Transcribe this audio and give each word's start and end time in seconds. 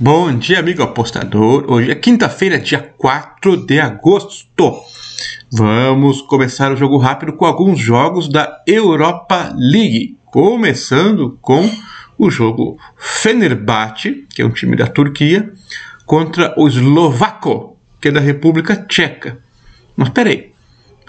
Bom 0.00 0.32
dia, 0.38 0.60
amigo 0.60 0.80
apostador. 0.80 1.64
Hoje 1.68 1.90
é 1.90 1.94
quinta-feira, 1.96 2.56
dia 2.56 2.94
4 2.96 3.66
de 3.66 3.80
agosto. 3.80 4.80
Vamos 5.50 6.22
começar 6.22 6.70
o 6.70 6.76
jogo 6.76 6.98
rápido 6.98 7.32
com 7.32 7.44
alguns 7.44 7.80
jogos 7.80 8.28
da 8.28 8.62
Europa 8.64 9.52
League. 9.56 10.16
Começando 10.26 11.36
com 11.42 11.68
o 12.16 12.30
jogo 12.30 12.78
Fenerbahçe, 12.96 14.24
que 14.30 14.40
é 14.40 14.46
um 14.46 14.52
time 14.52 14.76
da 14.76 14.86
Turquia, 14.86 15.52
contra 16.06 16.54
o 16.56 16.68
Eslovaco, 16.68 17.76
que 18.00 18.06
é 18.06 18.12
da 18.12 18.20
República 18.20 18.76
Tcheca. 18.76 19.38
Mas 19.96 20.10
peraí, 20.10 20.52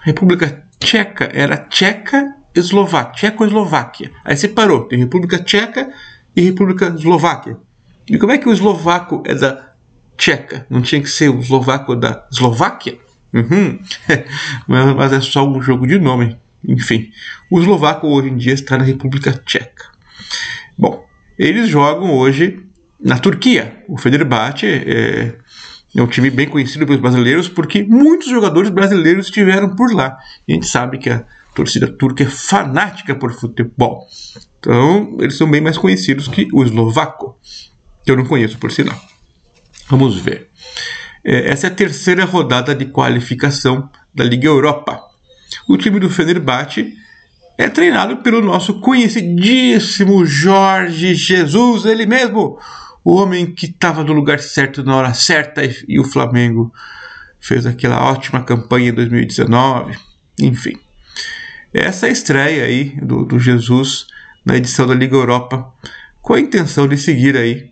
República 0.02 0.66
Tcheca 0.80 1.30
era 1.32 1.56
Tcheca 1.56 2.34
Eslováquia, 2.52 3.12
Tcheco-Eslováquia. 3.30 4.10
Aí 4.24 4.36
separou, 4.36 4.86
tem 4.86 4.98
República 4.98 5.38
Tcheca 5.38 5.92
e 6.34 6.40
República 6.40 6.88
Eslováquia. 6.88 7.56
E 8.10 8.18
como 8.18 8.32
é 8.32 8.38
que 8.38 8.48
o 8.48 8.52
eslovaco 8.52 9.22
é 9.24 9.36
da 9.36 9.72
Tcheca? 10.16 10.66
Não 10.68 10.82
tinha 10.82 11.00
que 11.00 11.08
ser 11.08 11.28
o 11.28 11.38
eslovaco 11.38 11.94
da 11.94 12.26
Eslováquia? 12.30 12.98
Uhum. 13.32 13.78
Mas 14.66 15.12
é 15.12 15.20
só 15.20 15.48
um 15.48 15.62
jogo 15.62 15.86
de 15.86 15.96
nome. 15.96 16.36
Enfim, 16.66 17.12
o 17.48 17.60
eslovaco 17.60 18.08
hoje 18.08 18.28
em 18.28 18.36
dia 18.36 18.52
está 18.52 18.76
na 18.76 18.82
República 18.82 19.32
Tcheca. 19.32 19.84
Bom, 20.76 21.06
eles 21.38 21.68
jogam 21.68 22.12
hoje 22.12 22.66
na 23.00 23.16
Turquia. 23.16 23.84
O 23.86 23.96
Fenerbahçe 23.96 24.66
é, 24.66 25.36
é 25.94 26.02
um 26.02 26.08
time 26.08 26.30
bem 26.30 26.48
conhecido 26.48 26.84
pelos 26.84 27.00
brasileiros 27.00 27.48
porque 27.48 27.84
muitos 27.84 28.28
jogadores 28.28 28.70
brasileiros 28.70 29.26
estiveram 29.26 29.76
por 29.76 29.94
lá. 29.94 30.18
A 30.48 30.52
gente 30.52 30.66
sabe 30.66 30.98
que 30.98 31.08
a 31.08 31.24
torcida 31.54 31.86
turca 31.86 32.24
é 32.24 32.26
fanática 32.26 33.14
por 33.14 33.32
futebol. 33.32 34.04
Então, 34.58 35.16
eles 35.20 35.36
são 35.36 35.48
bem 35.48 35.60
mais 35.60 35.78
conhecidos 35.78 36.26
que 36.26 36.48
o 36.52 36.64
eslovaco 36.64 37.38
que 38.04 38.10
eu 38.10 38.16
não 38.16 38.24
conheço 38.24 38.58
por 38.58 38.70
sinal. 38.70 38.98
Vamos 39.88 40.16
ver. 40.18 40.48
É, 41.24 41.50
essa 41.50 41.66
é 41.66 41.70
a 41.70 41.74
terceira 41.74 42.24
rodada 42.24 42.74
de 42.74 42.86
qualificação 42.86 43.90
da 44.14 44.24
Liga 44.24 44.46
Europa. 44.46 45.00
O 45.68 45.76
time 45.76 45.98
do 45.98 46.08
Fenerbahçe 46.08 46.94
é 47.58 47.68
treinado 47.68 48.18
pelo 48.18 48.40
nosso 48.40 48.80
conhecidíssimo 48.80 50.24
Jorge 50.24 51.14
Jesus, 51.14 51.84
ele 51.84 52.06
mesmo, 52.06 52.58
o 53.04 53.14
homem 53.16 53.52
que 53.52 53.66
estava 53.66 54.02
no 54.02 54.12
lugar 54.12 54.38
certo 54.38 54.82
na 54.82 54.96
hora 54.96 55.12
certa 55.12 55.64
e, 55.64 55.74
e 55.88 56.00
o 56.00 56.04
Flamengo 56.04 56.72
fez 57.38 57.66
aquela 57.66 58.02
ótima 58.10 58.42
campanha 58.42 58.90
em 58.90 58.94
2019. 58.94 59.98
Enfim, 60.40 60.78
essa 61.72 62.08
é 62.08 62.12
estreia 62.12 62.64
aí 62.64 62.98
do, 63.02 63.24
do 63.24 63.38
Jesus 63.38 64.06
na 64.44 64.56
edição 64.56 64.86
da 64.86 64.94
Liga 64.94 65.16
Europa 65.16 65.72
com 66.22 66.34
a 66.34 66.40
intenção 66.40 66.88
de 66.88 66.96
seguir 66.96 67.36
aí 67.36 67.70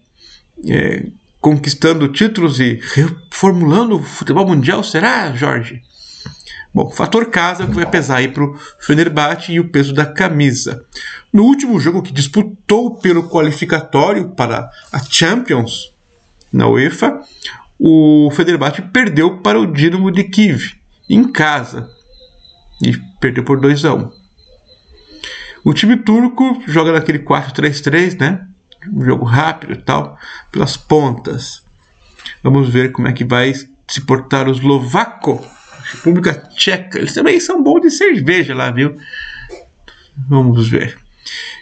é, 0.66 1.06
conquistando 1.40 2.08
títulos 2.08 2.60
e 2.60 2.80
reformulando 2.94 3.96
o 3.96 4.02
futebol 4.02 4.46
mundial, 4.46 4.82
será, 4.82 5.32
Jorge? 5.34 5.82
Bom, 6.74 6.90
fator 6.90 7.26
casa 7.26 7.66
que 7.66 7.74
vai 7.74 7.86
pesar 7.90 8.16
aí 8.16 8.28
para 8.28 8.44
o 8.44 8.56
Fenerbahçe 8.80 9.52
e 9.52 9.60
o 9.60 9.70
peso 9.70 9.94
da 9.94 10.04
camisa. 10.04 10.84
No 11.32 11.44
último 11.44 11.80
jogo 11.80 12.02
que 12.02 12.12
disputou 12.12 12.96
pelo 12.98 13.28
qualificatório 13.28 14.30
para 14.30 14.70
a 14.92 14.98
Champions 14.98 15.92
na 16.52 16.68
UEFA, 16.68 17.20
o 17.78 18.30
Fenerbahçe 18.32 18.82
perdeu 18.82 19.38
para 19.38 19.58
o 19.58 19.72
Dinamo 19.72 20.10
de 20.10 20.24
Kiev 20.24 20.74
em 21.08 21.30
casa 21.32 21.88
e 22.82 22.96
perdeu 23.20 23.44
por 23.44 23.60
2 23.60 23.84
a 23.84 23.94
1. 23.94 24.12
O 25.64 25.74
time 25.74 25.96
turco 25.96 26.62
joga 26.66 26.92
naquele 26.92 27.18
4-3-3, 27.20 28.20
né? 28.20 28.47
Um 28.86 29.04
jogo 29.04 29.24
rápido 29.24 29.72
e 29.72 29.82
tal, 29.82 30.18
pelas 30.52 30.76
pontas. 30.76 31.64
Vamos 32.42 32.68
ver 32.68 32.92
como 32.92 33.08
é 33.08 33.12
que 33.12 33.24
vai 33.24 33.52
se 33.54 34.00
portar 34.02 34.48
os 34.48 34.58
Eslovaco, 34.58 35.44
República 35.94 36.34
Tcheca. 36.34 36.98
Eles 36.98 37.14
também 37.14 37.40
são 37.40 37.62
bons 37.62 37.80
de 37.80 37.90
cerveja 37.90 38.54
lá, 38.54 38.70
viu? 38.70 38.94
Vamos 40.28 40.68
ver. 40.68 40.98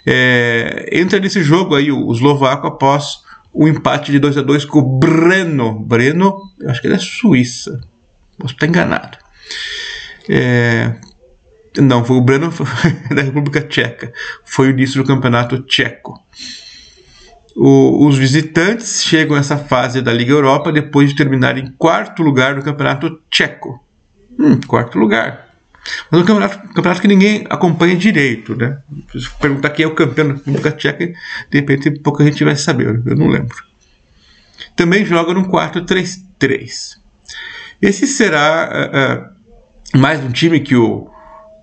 É, 0.05 0.88
entra 0.93 1.19
nesse 1.19 1.43
jogo 1.43 1.75
aí 1.75 1.91
o 1.91 2.12
Eslovaco 2.12 2.66
após 2.66 3.25
o 3.53 3.66
empate 3.66 4.12
de 4.12 4.19
2 4.19 4.38
a 4.38 4.43
2 4.43 4.65
com 4.65 4.78
o 4.81 4.99
Breno. 4.99 5.81
Breno, 5.81 6.53
eu 6.60 6.71
acho 6.71 6.81
que 6.81 6.87
ele 6.87 6.94
é 6.94 6.99
Suíça. 6.99 7.81
Posso 8.38 8.55
estar 8.55 8.66
enganado. 8.66 9.16
É, 10.28 10.94
não, 11.78 12.05
foi 12.05 12.16
o 12.16 12.21
Breno 12.21 12.53
da 13.15 13.22
República 13.22 13.62
Tcheca. 13.62 14.12
Foi 14.44 14.69
o 14.69 14.71
início 14.71 15.03
do 15.03 15.06
campeonato 15.06 15.62
tcheco. 15.62 16.22
O, 17.56 18.06
os 18.06 18.19
visitantes 18.19 19.03
chegam 19.03 19.34
a 19.34 19.41
essa 19.41 19.56
fase 19.56 20.03
da 20.03 20.12
Liga 20.12 20.33
Europa 20.33 20.71
depois 20.71 21.09
de 21.09 21.17
terminar 21.17 21.56
em 21.56 21.71
quarto 21.78 22.22
lugar 22.22 22.55
no 22.55 22.62
Campeonato 22.62 23.19
Tcheco. 23.31 23.83
Hum, 24.39 24.61
quarto 24.67 24.99
lugar. 24.99 25.47
Mas 26.11 26.21
é 26.21 26.22
um 26.22 26.27
campeonato, 26.27 26.69
campeonato 26.69 27.00
que 27.00 27.09
ninguém 27.09 27.47
acompanha 27.49 27.97
direito, 27.97 28.55
né? 28.55 28.78
Se 29.11 29.31
perguntar 29.41 29.71
quem 29.71 29.84
é 29.84 29.89
o 29.89 29.94
campeão 29.94 30.28
da 30.28 30.34
República 30.34 30.71
Tcheca, 30.72 31.06
de 31.06 31.59
repente 31.59 31.91
pouca 31.93 32.25
gente 32.25 32.44
vai 32.44 32.56
saber, 32.56 33.03
eu 33.06 33.17
não 33.17 33.28
lembro. 33.28 33.56
Também 34.75 35.06
joga 35.06 35.33
no 35.33 35.49
4-3-3. 35.49 36.99
Esse 37.81 38.06
será 38.06 39.31
uh, 39.94 39.97
uh, 39.97 39.99
mais 39.99 40.23
um 40.23 40.31
time 40.31 40.61
que 40.61 40.77
o, 40.77 41.09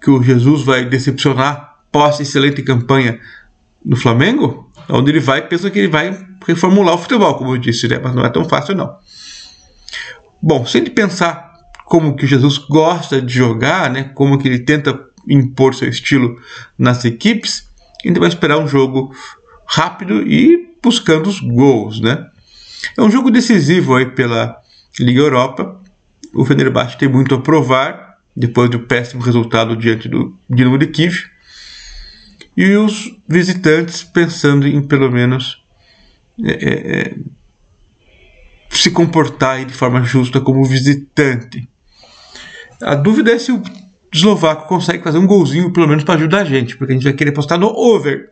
que 0.02 0.10
o 0.10 0.24
Jesus 0.24 0.64
vai 0.64 0.86
decepcionar 0.86 1.82
pós 1.92 2.20
excelente 2.20 2.64
campanha 2.64 3.20
no 3.86 3.96
Flamengo? 3.96 4.63
Onde 4.90 5.12
ele 5.12 5.20
vai, 5.20 5.48
pensa 5.48 5.70
que 5.70 5.80
ele 5.80 5.88
vai 5.88 6.18
reformular 6.46 6.96
o 6.96 6.98
futebol, 6.98 7.36
como 7.36 7.54
eu 7.54 7.58
disse, 7.58 7.88
né? 7.88 8.00
mas 8.02 8.14
não 8.14 8.26
é 8.26 8.30
tão 8.30 8.44
fácil 8.46 8.76
não. 8.76 8.98
Bom, 10.42 10.66
se 10.66 10.78
ele 10.78 10.90
pensar 10.90 11.54
como 11.86 12.16
que 12.16 12.28
Jesus 12.28 12.58
gosta 12.58 13.22
de 13.22 13.34
jogar, 13.34 13.90
né? 13.90 14.04
como 14.14 14.38
que 14.38 14.48
ele 14.48 14.60
tenta 14.60 15.00
impor 15.28 15.74
seu 15.74 15.88
estilo 15.88 16.38
nas 16.78 17.06
equipes, 17.06 17.68
ele 18.04 18.20
vai 18.20 18.28
esperar 18.28 18.58
um 18.58 18.68
jogo 18.68 19.16
rápido 19.66 20.22
e 20.22 20.76
buscando 20.82 21.30
os 21.30 21.40
gols, 21.40 22.02
né? 22.02 22.28
É 22.98 23.02
um 23.02 23.10
jogo 23.10 23.32
decisivo 23.32 23.96
aí 23.96 24.08
pela 24.08 24.58
Liga 25.00 25.22
Europa. 25.22 25.80
O 26.34 26.44
Fenerbahçe 26.44 26.98
tem 26.98 27.08
muito 27.08 27.34
a 27.36 27.40
provar 27.40 28.18
depois 28.36 28.70
do 28.70 28.82
péssimo 28.82 29.22
resultado 29.22 29.78
diante 29.78 30.10
do 30.10 30.38
Dinamo 30.50 30.78
de 30.78 30.88
Kiev 30.88 31.33
e 32.56 32.76
os 32.76 33.16
visitantes 33.28 34.04
pensando 34.04 34.68
em 34.68 34.82
pelo 34.82 35.12
menos 35.12 35.62
é, 36.44 36.52
é, 36.52 37.00
é, 37.00 37.16
se 38.70 38.92
comportar 38.92 39.66
de 39.66 39.74
forma 39.74 40.04
justa 40.04 40.40
como 40.40 40.64
visitante. 40.66 41.68
A 42.82 42.96
dúvida 42.96 43.32
é 43.32 43.40
se 43.40 43.52
o 43.52 43.62
eslovaco 44.12 44.68
consegue 44.68 45.04
fazer 45.04 45.18
um 45.18 45.28
golzinho 45.28 45.72
pelo 45.72 45.88
menos 45.88 46.04
para 46.04 46.16
ajudar 46.16 46.42
a 46.42 46.46
gente, 46.46 46.78
porque 46.78 46.94
a 46.94 46.96
gente 46.96 47.04
vai 47.04 47.14
querer 47.14 47.32
postar 47.32 47.58
no 47.58 47.68
over. 47.68 48.30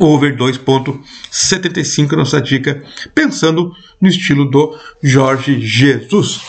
Over 0.00 0.36
2.75, 0.36 2.12
nossa 2.16 2.42
dica, 2.42 2.82
pensando 3.14 3.72
no 4.00 4.08
estilo 4.08 4.50
do 4.50 4.76
Jorge 5.00 5.60
Jesus. 5.60 6.40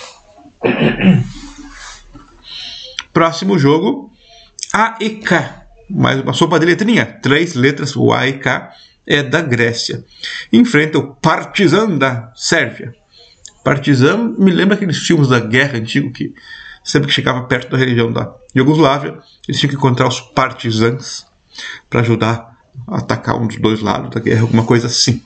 Próximo 3.14 3.60
jogo, 3.60 4.12
AEK 4.74 5.67
mais 5.90 6.22
uma 6.22 6.34
sopa 6.34 6.60
de 6.60 6.66
letrinha, 6.66 7.06
três 7.06 7.54
letras, 7.54 7.96
o 7.96 8.12
A 8.12 8.28
é 9.06 9.24
da 9.24 9.42
Grécia. 9.42 10.04
Enfrenta 10.52 10.98
o 10.98 11.16
Partizan 11.16 11.98
da 11.98 12.32
Sérvia. 12.36 12.94
Partizan 13.64 14.36
me 14.38 14.52
lembra 14.52 14.76
aqueles 14.76 14.98
filmes 14.98 15.30
da 15.30 15.40
guerra 15.40 15.78
antigo 15.78 16.12
que 16.12 16.34
sempre 16.84 17.10
que 17.10 17.14
chegava 17.14 17.44
perto 17.44 17.72
da 17.72 17.78
região 17.78 18.12
da 18.12 18.34
Iugoslávia, 18.56 19.20
eles 19.48 19.60
tinham 19.60 19.70
que 19.70 19.76
encontrar 19.76 20.08
os 20.08 20.22
partisans 20.22 21.28
para 21.90 22.00
ajudar 22.00 22.58
a 22.88 22.98
atacar 22.98 23.36
um 23.36 23.46
dos 23.46 23.58
dois 23.58 23.82
lados 23.82 24.10
da 24.10 24.22
guerra, 24.22 24.42
alguma 24.42 24.66
coisa 24.66 24.88
assim. 24.88 25.22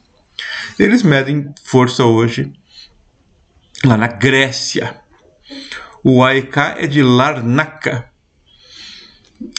Eles 0.79 1.03
medem 1.03 1.53
força 1.63 2.03
hoje 2.03 2.51
lá 3.85 3.95
na 3.95 4.07
Grécia. 4.07 5.01
O 6.03 6.23
AEK 6.23 6.57
é 6.77 6.87
de 6.87 7.03
Larnaca, 7.03 8.10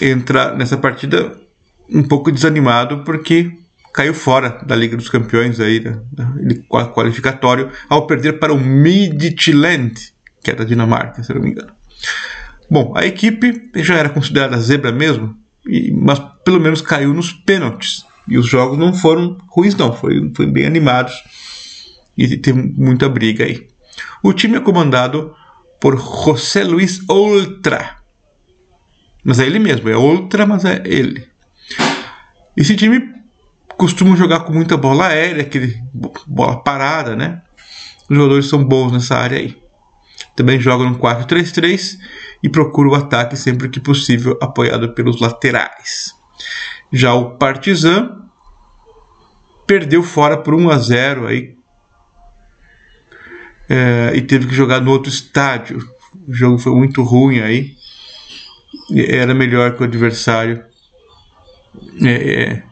entra 0.00 0.54
nessa 0.54 0.76
partida 0.76 1.40
um 1.88 2.02
pouco 2.02 2.30
desanimado 2.32 3.04
porque 3.04 3.52
caiu 3.92 4.14
fora 4.14 4.62
da 4.66 4.74
Liga 4.74 4.96
dos 4.96 5.08
Campeões 5.08 5.60
aí, 5.60 5.80
né, 5.80 6.00
qualificatório, 6.94 7.70
ao 7.88 8.06
perder 8.06 8.38
para 8.38 8.52
o 8.52 8.58
Midtjylland, 8.58 9.94
que 10.42 10.50
é 10.50 10.54
da 10.54 10.64
Dinamarca, 10.64 11.22
se 11.22 11.32
não 11.34 11.42
me 11.42 11.50
engano. 11.50 11.72
Bom, 12.70 12.94
a 12.96 13.04
equipe 13.04 13.70
já 13.76 13.96
era 13.96 14.08
considerada 14.08 14.58
zebra 14.58 14.90
mesmo, 14.90 15.36
mas 15.92 16.18
pelo 16.44 16.58
menos 16.58 16.80
caiu 16.80 17.12
nos 17.12 17.32
pênaltis. 17.32 18.04
E 18.26 18.38
os 18.38 18.46
jogos 18.46 18.78
não 18.78 18.94
foram 18.94 19.36
ruins, 19.48 19.74
não, 19.76 19.92
foram, 19.92 20.32
foram 20.34 20.50
bem 20.50 20.64
animados 20.64 21.12
e 22.16 22.36
tem 22.38 22.54
muita 22.54 23.08
briga 23.08 23.44
aí. 23.44 23.68
O 24.22 24.32
time 24.32 24.56
é 24.56 24.60
comandado 24.60 25.34
por 25.80 25.98
José 25.98 26.64
Luis 26.64 27.00
Oltra, 27.08 27.96
mas 29.24 29.38
é 29.38 29.46
ele 29.46 29.58
mesmo, 29.58 29.88
é 29.88 29.96
outra, 29.96 30.46
mas 30.46 30.64
é 30.64 30.82
ele. 30.84 31.28
Esse 32.56 32.76
time 32.76 33.12
costumam 33.76 34.16
jogar 34.16 34.40
com 34.40 34.52
muita 34.52 34.76
bola 34.76 35.08
aérea, 35.08 35.42
aquele 35.42 35.82
bola 36.26 36.62
parada, 36.62 37.16
né? 37.16 37.42
Os 38.08 38.16
jogadores 38.16 38.48
são 38.48 38.64
bons 38.64 38.92
nessa 38.92 39.16
área 39.16 39.38
aí. 39.38 39.60
Também 40.36 40.60
jogam 40.60 40.90
no 40.90 40.98
4-3-3 40.98 41.98
e 42.42 42.48
procuram 42.48 42.90
o 42.90 42.94
ataque 42.94 43.36
sempre 43.36 43.68
que 43.68 43.80
possível, 43.80 44.38
apoiado 44.40 44.94
pelos 44.94 45.20
laterais. 45.20 46.14
Já 46.92 47.14
o 47.14 47.36
Partizan 47.36 48.22
perdeu 49.66 50.02
fora 50.02 50.36
por 50.36 50.54
1 50.54 50.70
a 50.70 50.78
0 50.78 51.26
aí 51.26 51.56
é, 53.68 54.12
e 54.14 54.20
teve 54.20 54.46
que 54.46 54.54
jogar 54.54 54.80
no 54.80 54.90
outro 54.90 55.10
estádio. 55.10 55.78
O 56.28 56.32
jogo 56.32 56.58
foi 56.58 56.74
muito 56.74 57.02
ruim 57.02 57.40
aí. 57.40 57.76
Era 58.94 59.34
melhor 59.34 59.76
que 59.76 59.82
o 59.82 59.84
adversário. 59.84 60.64
É, 62.02 62.10
é, 62.10 62.62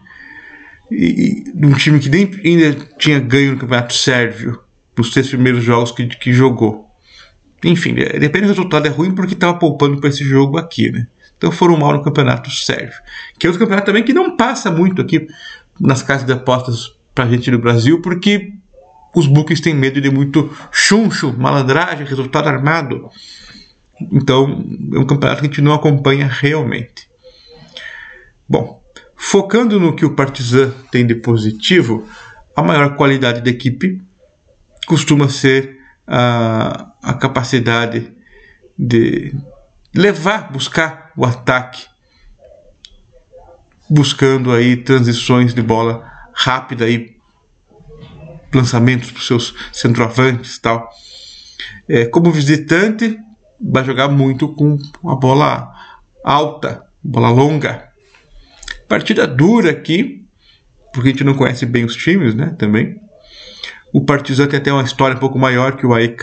e, 0.91 1.45
e, 1.55 1.67
um 1.67 1.73
time 1.73 1.99
que 1.99 2.09
nem 2.09 2.31
ainda 2.45 2.77
tinha 2.99 3.19
ganho 3.19 3.53
no 3.53 3.59
Campeonato 3.59 3.95
Sérvio 3.95 4.61
nos 4.97 5.11
três 5.11 5.29
primeiros 5.29 5.65
jogos 5.65 5.93
que, 5.93 6.07
que 6.07 6.33
jogou. 6.33 6.91
Enfim, 7.65 7.95
é, 7.99 8.19
depende 8.19 8.47
do 8.47 8.51
resultado, 8.51 8.87
é 8.87 8.91
ruim 8.91 9.15
porque 9.15 9.35
estava 9.35 9.59
poupando 9.59 10.01
para 10.01 10.11
esse 10.11 10.25
jogo 10.25 10.59
aqui, 10.59 10.91
né? 10.91 11.07
Então 11.37 11.51
foram 11.51 11.77
mal 11.77 11.93
no 11.95 12.03
Campeonato 12.03 12.51
Sérvio. 12.51 12.99
Que 13.39 13.47
é 13.47 13.49
outro 13.49 13.61
campeonato 13.61 13.87
também 13.87 14.03
que 14.03 14.13
não 14.13 14.37
passa 14.37 14.71
muito 14.71 15.01
aqui 15.01 15.27
nas 15.81 16.03
casas 16.03 16.27
de 16.27 16.33
apostas 16.33 16.93
para 17.15 17.29
gente 17.29 17.51
no 17.51 17.59
Brasil, 17.59 18.03
porque 18.03 18.53
os 19.15 19.27
bookies 19.27 19.61
têm 19.61 19.75
medo 19.75 20.01
de 20.01 20.11
muito 20.11 20.55
chuncho, 20.71 21.35
malandragem, 21.37 22.07
resultado 22.07 22.49
armado. 22.49 23.09
Então 24.11 24.65
é 24.93 24.99
um 24.99 25.07
campeonato 25.07 25.41
que 25.41 25.47
a 25.47 25.51
gente 25.51 25.61
não 25.61 25.75
acompanha 25.75 26.27
realmente. 26.27 27.11
Bom, 28.49 28.83
focando 29.17 29.79
no 29.79 29.95
que 29.95 30.05
o 30.05 30.15
Partizan 30.15 30.73
tem 30.91 31.07
de 31.07 31.15
positivo, 31.15 32.09
a 32.55 32.63
maior 32.63 32.97
qualidade 32.97 33.41
da 33.41 33.51
equipe 33.51 34.03
costuma 34.87 35.29
ser 35.29 35.79
a, 36.07 36.93
a 37.03 37.15
capacidade 37.15 38.13
de 38.79 39.35
levar, 39.95 40.51
buscar 40.51 41.13
o 41.17 41.25
ataque, 41.25 41.87
buscando 43.89 44.53
aí 44.53 44.77
transições 44.77 45.53
de 45.53 45.63
bola 45.63 46.11
rápida 46.33 46.85
aí 46.85 47.17
lançamentos 48.53 49.11
para 49.11 49.21
os 49.21 49.27
seus 49.27 49.55
centroavantes 49.73 50.59
tal. 50.59 50.91
É, 51.89 52.07
como 52.07 52.31
visitante, 52.31 53.19
vai 53.61 53.85
jogar 53.85 54.09
muito 54.09 54.49
com 54.49 54.79
a 55.05 55.15
bola 55.15 55.73
alta, 56.25 56.87
bola 57.03 57.29
longa. 57.29 57.89
Partida 58.89 59.27
dura 59.27 59.71
aqui, 59.71 60.25
porque 60.93 61.09
a 61.09 61.13
gente 61.13 61.25
não 61.25 61.35
conhece 61.35 61.67
bem 61.67 61.85
os 61.85 61.95
times, 61.95 62.35
né? 62.35 62.55
Também. 62.59 62.97
O 63.93 64.05
Partizan 64.05 64.47
tem 64.47 64.59
até 64.59 64.73
uma 64.73 64.83
história 64.83 65.17
um 65.17 65.21
pouco 65.21 65.39
maior 65.39 65.77
que 65.77 65.87
o 65.87 65.93
AEK. 65.93 66.23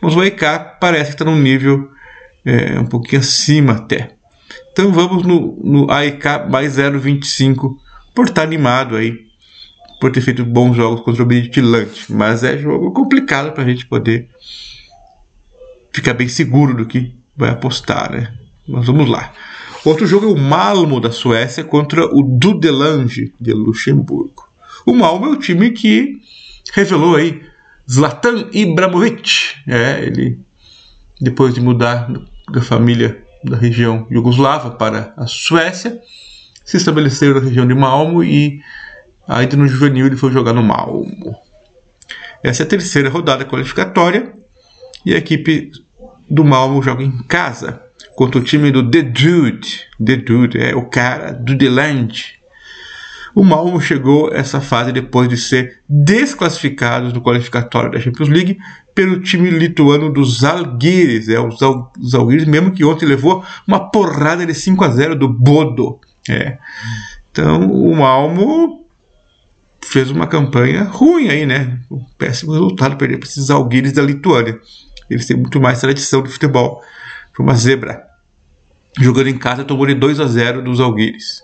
Mas 0.00 0.14
o 0.14 0.20
AEK 0.20 0.42
parece 0.80 1.10
que 1.10 1.14
está 1.14 1.24
num 1.24 1.38
nível 1.38 1.90
é, 2.44 2.78
um 2.78 2.86
pouquinho 2.86 3.20
acima 3.20 3.74
até. 3.74 4.16
Então 4.72 4.92
vamos 4.92 5.24
no, 5.24 5.58
no 5.62 5.90
AEK 5.90 6.48
mais 6.50 6.76
0,25 6.76 7.76
por 8.14 8.26
estar 8.26 8.42
tá 8.42 8.42
animado 8.42 8.96
aí. 8.96 9.26
Por 10.00 10.12
ter 10.12 10.20
feito 10.20 10.44
bons 10.44 10.76
jogos 10.76 11.00
contra 11.00 11.24
o 11.24 11.26
Midtjylland. 11.26 11.90
Mas 12.10 12.44
é 12.44 12.56
jogo 12.56 12.92
complicado 12.92 13.52
para 13.52 13.64
a 13.64 13.68
gente 13.68 13.86
poder 13.86 14.30
ficar 15.98 16.14
bem 16.14 16.28
seguro 16.28 16.74
do 16.74 16.86
que 16.86 17.14
vai 17.36 17.50
apostar, 17.50 18.10
né? 18.10 18.32
Mas 18.66 18.86
vamos 18.86 19.08
lá. 19.08 19.32
Outro 19.84 20.06
jogo 20.06 20.26
é 20.26 20.28
o 20.28 20.36
Malmo 20.36 21.00
da 21.00 21.10
Suécia 21.10 21.64
contra 21.64 22.04
o 22.06 22.22
Dudelange 22.22 23.32
de 23.40 23.52
Luxemburgo. 23.52 24.48
O 24.84 24.94
Malmo 24.94 25.26
é 25.26 25.28
o 25.30 25.36
time 25.36 25.70
que 25.70 26.20
revelou 26.72 27.16
aí 27.16 27.42
Zlatan 27.90 28.48
Ibrahimovic. 28.52 29.56
É, 29.66 30.04
ele 30.04 30.38
depois 31.20 31.54
de 31.54 31.60
mudar 31.60 32.10
da 32.50 32.62
família 32.62 33.24
da 33.42 33.56
região 33.56 34.06
jugoslava 34.10 34.70
para 34.70 35.12
a 35.16 35.26
Suécia, 35.26 36.00
se 36.64 36.76
estabeleceu 36.76 37.34
na 37.34 37.40
região 37.40 37.66
de 37.66 37.74
Malmo 37.74 38.22
e 38.22 38.60
ainda 39.26 39.56
no 39.56 39.66
juvenil 39.66 40.06
ele 40.06 40.16
foi 40.16 40.32
jogar 40.32 40.52
no 40.52 40.62
Malmo. 40.62 41.36
Essa 42.42 42.62
é 42.62 42.66
a 42.66 42.68
terceira 42.68 43.08
rodada 43.08 43.44
qualificatória 43.44 44.32
e 45.04 45.14
a 45.14 45.18
equipe 45.18 45.70
do 46.30 46.44
Malmo 46.44 46.82
joga 46.82 47.02
em 47.02 47.18
casa 47.24 47.82
contra 48.14 48.40
o 48.40 48.44
time 48.44 48.70
do 48.70 48.88
The 48.90 49.02
Dude. 49.02 49.86
The 50.04 50.16
Dude 50.16 50.58
é 50.58 50.74
o 50.74 50.86
cara 50.86 51.32
do 51.32 51.56
The 51.56 51.68
Land. 51.68 52.38
O 53.34 53.44
Malmo 53.44 53.80
chegou 53.80 54.32
a 54.32 54.36
essa 54.36 54.60
fase 54.60 54.90
depois 54.90 55.28
de 55.28 55.36
ser 55.36 55.80
desclassificado 55.88 57.12
do 57.12 57.20
qualificatório 57.20 57.92
da 57.92 58.00
Champions 58.00 58.28
League 58.28 58.58
pelo 58.94 59.20
time 59.20 59.48
lituano 59.50 60.12
dos 60.12 60.40
Zalgiris. 60.40 61.28
É, 61.28 61.38
os 61.38 61.56
Zalgiris, 62.04 62.46
mesmo 62.46 62.72
que 62.72 62.84
ontem 62.84 63.06
levou 63.06 63.44
uma 63.66 63.90
porrada 63.90 64.44
de 64.44 64.54
5 64.54 64.84
a 64.84 64.88
0 64.88 65.16
do 65.16 65.28
Bodo. 65.28 66.00
É. 66.28 66.58
Então 67.30 67.70
o 67.70 67.94
Malmo 67.94 68.84
fez 69.84 70.10
uma 70.10 70.26
campanha 70.26 70.82
ruim 70.82 71.28
aí, 71.28 71.46
né? 71.46 71.78
Um 71.88 72.04
péssimo 72.18 72.52
resultado 72.52 72.96
perder 72.96 73.18
para 73.18 73.28
esses 73.28 73.46
Zalgiris 73.46 73.92
da 73.92 74.02
Lituânia. 74.02 74.58
Eles 75.08 75.26
têm 75.26 75.36
muito 75.36 75.60
mais 75.60 75.80
tradição 75.80 76.22
do 76.22 76.30
futebol. 76.30 76.82
Foi 77.34 77.44
uma 77.44 77.54
zebra. 77.54 78.04
Jogando 78.98 79.28
em 79.28 79.38
casa, 79.38 79.64
tomou 79.64 79.86
de 79.86 79.94
2 79.94 80.20
a 80.20 80.26
0 80.26 80.62
dos 80.62 80.80
Alguires. 80.80 81.42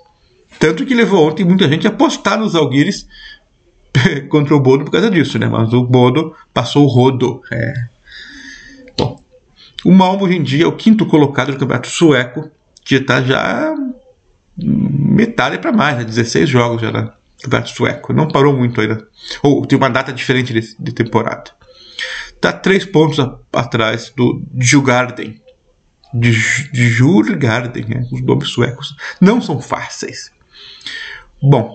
Tanto 0.58 0.84
que 0.84 0.94
levou 0.94 1.28
ontem 1.28 1.44
muita 1.44 1.68
gente 1.68 1.86
a 1.86 1.90
apostar 1.90 2.38
nos 2.38 2.54
Alguires 2.54 3.06
contra 4.28 4.54
o 4.54 4.60
Bodo 4.60 4.84
por 4.84 4.90
causa 4.90 5.10
disso, 5.10 5.38
né? 5.38 5.46
Mas 5.46 5.72
o 5.72 5.84
Bodo 5.84 6.34
passou 6.52 6.84
o 6.84 6.88
rodo. 6.88 7.42
É. 7.52 7.74
Bom, 8.98 9.20
o 9.84 9.92
Malmo 9.92 10.24
hoje 10.24 10.36
em 10.36 10.42
dia 10.42 10.64
é 10.64 10.66
o 10.66 10.76
quinto 10.76 11.06
colocado 11.06 11.52
do 11.52 11.58
campeonato 11.58 11.88
sueco, 11.88 12.50
que 12.84 12.96
está 12.96 13.22
já 13.22 13.74
metade 14.56 15.58
para 15.58 15.72
mais, 15.72 15.98
né? 15.98 16.04
16 16.04 16.48
jogos 16.48 16.82
já 16.82 16.90
no 16.90 17.12
campeonato 17.42 17.70
sueco. 17.70 18.12
Não 18.12 18.28
parou 18.28 18.56
muito 18.56 18.80
ainda. 18.80 19.06
Ou 19.42 19.64
tem 19.66 19.76
uma 19.76 19.90
data 19.90 20.12
diferente 20.12 20.52
de, 20.52 20.76
de 20.78 20.92
temporada. 20.92 21.50
Está 22.44 22.52
três 22.52 22.84
pontos 22.84 23.18
atrás 23.54 24.12
do. 24.14 24.42
Djurgården, 24.52 25.40
né? 27.88 28.06
os 28.12 28.20
nomes 28.20 28.48
suecos 28.50 28.94
não 29.18 29.40
são 29.40 29.62
fáceis. 29.62 30.30
Bom, 31.42 31.74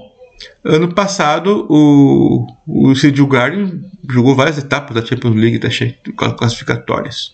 ano 0.63 0.93
passado 0.93 1.65
o, 1.67 2.45
o 2.67 2.93
Djurgården 2.93 3.81
jogou 4.07 4.35
várias 4.35 4.59
etapas 4.59 4.93
da 4.93 5.03
Champions 5.03 5.35
League, 5.35 5.57
das 5.57 5.75
classificatórias. 6.37 7.33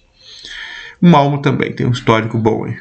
O 1.01 1.09
Malmo 1.09 1.41
também 1.41 1.75
tem 1.75 1.85
um 1.85 1.91
histórico 1.91 2.37
bom 2.37 2.63
aí. 2.63 2.77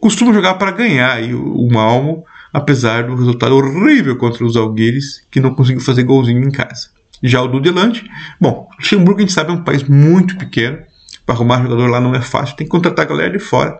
Costuma 0.00 0.32
jogar 0.32 0.54
para 0.54 0.70
ganhar 0.70 1.12
aí, 1.12 1.34
o, 1.34 1.54
o 1.54 1.70
Malmo, 1.70 2.24
apesar 2.50 3.06
do 3.06 3.14
resultado 3.14 3.54
horrível 3.54 4.16
contra 4.16 4.42
os 4.42 4.56
Algueires, 4.56 5.22
que 5.30 5.38
não 5.38 5.54
conseguiu 5.54 5.82
fazer 5.82 6.04
golzinho 6.04 6.42
em 6.42 6.50
casa. 6.50 6.98
Já 7.22 7.42
o 7.42 7.48
Dudelange, 7.48 8.08
bom, 8.40 8.68
Luxemburgo 8.78 9.18
a 9.18 9.22
gente 9.22 9.32
sabe 9.32 9.50
é 9.50 9.52
um 9.52 9.62
país 9.62 9.82
muito 9.84 10.36
pequeno, 10.38 10.78
para 11.26 11.34
arrumar 11.34 11.62
jogador 11.62 11.86
lá 11.88 12.00
não 12.00 12.14
é 12.14 12.20
fácil, 12.20 12.56
tem 12.56 12.66
que 12.66 12.70
contratar 12.70 13.04
a 13.04 13.08
galera 13.08 13.30
de 13.30 13.38
fora. 13.38 13.78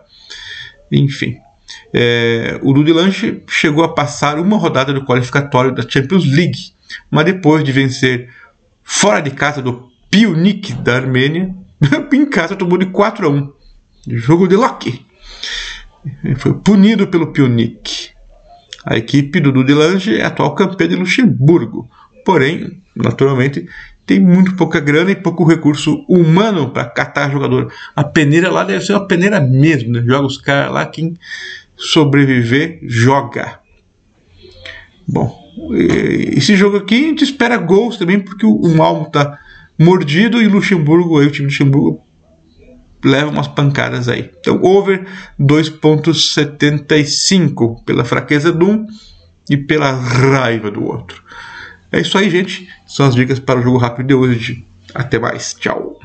Enfim, 0.91 1.37
é, 1.93 2.59
o 2.61 2.73
Dudelange 2.73 3.43
chegou 3.47 3.83
a 3.83 3.93
passar 3.93 4.39
uma 4.39 4.57
rodada 4.57 4.93
do 4.93 5.05
qualificatório 5.05 5.73
da 5.73 5.87
Champions 5.87 6.25
League, 6.25 6.73
mas 7.09 7.25
depois 7.25 7.63
de 7.63 7.71
vencer 7.71 8.29
fora 8.83 9.21
de 9.21 9.31
casa 9.31 9.61
do 9.61 9.89
Pionik 10.09 10.73
da 10.73 10.95
Armênia, 10.97 11.53
em 12.13 12.25
casa 12.25 12.55
tomou 12.55 12.77
de 12.77 12.87
4 12.87 13.25
a 13.25 13.29
1. 13.29 13.53
Jogo 14.07 14.47
de 14.47 14.55
Loki. 14.55 15.05
Foi 16.37 16.53
punido 16.55 17.07
pelo 17.07 17.31
Pionik. 17.31 18.09
A 18.85 18.97
equipe 18.97 19.39
do 19.39 19.51
Dudelange 19.51 20.15
é 20.15 20.25
atual 20.25 20.55
campeã 20.55 20.87
de 20.87 20.95
Luxemburgo. 20.95 21.87
Porém, 22.25 22.80
naturalmente, 22.95 23.67
tem 24.05 24.19
muito 24.19 24.55
pouca 24.55 24.79
grana 24.79 25.09
e 25.11 25.15
pouco 25.15 25.45
recurso 25.45 26.05
humano 26.07 26.69
para 26.71 26.85
catar 26.85 27.31
jogador. 27.31 27.71
A 27.95 28.03
peneira 28.03 28.51
lá 28.51 28.63
deve 28.63 28.85
ser 28.85 28.93
uma 28.93 29.07
peneira 29.07 29.39
mesmo, 29.39 29.93
né? 29.93 30.03
Joga 30.05 30.27
os 30.27 30.37
caras 30.37 30.71
lá, 30.73 30.85
quem 30.85 31.15
sobreviver, 31.75 32.79
joga. 32.83 33.59
Bom, 35.07 35.41
esse 36.35 36.55
jogo 36.55 36.77
aqui 36.77 36.93
a 36.95 37.07
gente 37.07 37.23
espera 37.23 37.57
gols 37.57 37.97
também, 37.97 38.19
porque 38.19 38.45
o 38.45 38.75
Malmo 38.75 39.09
tá 39.09 39.39
mordido 39.77 40.41
e 40.41 40.47
Luxemburgo, 40.47 41.19
aí, 41.19 41.27
o 41.27 41.31
time 41.31 41.47
do 41.47 41.51
Luxemburgo 41.51 42.01
leva 43.03 43.31
umas 43.31 43.47
pancadas 43.47 44.07
aí. 44.07 44.29
Então, 44.39 44.61
over 44.61 45.07
2.75 45.39 47.83
pela 47.83 48.05
fraqueza 48.05 48.51
de 48.51 48.63
um 48.63 48.85
e 49.49 49.57
pela 49.57 49.91
raiva 49.91 50.69
do 50.69 50.85
outro. 50.85 51.23
É 51.91 51.99
isso 51.99 52.17
aí, 52.17 52.29
gente. 52.29 52.69
São 52.87 53.05
as 53.05 53.13
dicas 53.13 53.39
para 53.39 53.59
o 53.59 53.63
jogo 53.63 53.77
rápido 53.77 54.07
de 54.07 54.13
hoje. 54.13 54.65
Até 54.93 55.19
mais. 55.19 55.53
Tchau. 55.53 56.00